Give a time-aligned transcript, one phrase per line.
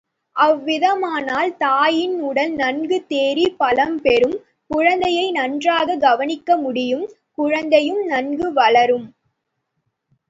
[0.35, 4.35] அவ்விதமானால் தாயின் உடல் நன்கு தேறி பலம் பெறும்,
[4.67, 7.05] குழந்தையை, நன்றாகக் கவனிக்க முடியும்,
[7.31, 9.07] குழந்தையும் நன்கு, வளரும்.